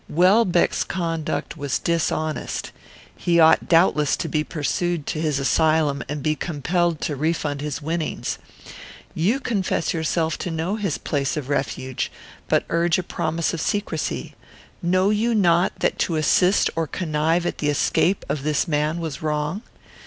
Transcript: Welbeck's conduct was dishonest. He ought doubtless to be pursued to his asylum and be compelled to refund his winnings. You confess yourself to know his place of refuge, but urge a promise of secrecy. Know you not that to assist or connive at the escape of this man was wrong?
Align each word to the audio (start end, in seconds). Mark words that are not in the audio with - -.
Welbeck's 0.09 0.83
conduct 0.83 1.57
was 1.57 1.77
dishonest. 1.77 2.71
He 3.15 3.39
ought 3.39 3.67
doubtless 3.69 4.17
to 4.17 4.27
be 4.27 4.43
pursued 4.43 5.05
to 5.05 5.21
his 5.21 5.37
asylum 5.37 6.01
and 6.09 6.23
be 6.23 6.35
compelled 6.35 7.01
to 7.01 7.15
refund 7.15 7.61
his 7.61 7.83
winnings. 7.83 8.39
You 9.13 9.39
confess 9.39 9.93
yourself 9.93 10.39
to 10.39 10.49
know 10.49 10.75
his 10.77 10.97
place 10.97 11.37
of 11.37 11.49
refuge, 11.49 12.11
but 12.47 12.65
urge 12.69 12.97
a 12.97 13.03
promise 13.03 13.53
of 13.53 13.61
secrecy. 13.61 14.33
Know 14.81 15.11
you 15.11 15.35
not 15.35 15.71
that 15.81 15.99
to 15.99 16.15
assist 16.15 16.71
or 16.75 16.87
connive 16.87 17.45
at 17.45 17.59
the 17.59 17.69
escape 17.69 18.25
of 18.27 18.41
this 18.41 18.67
man 18.67 18.99
was 19.01 19.21
wrong? 19.21 19.61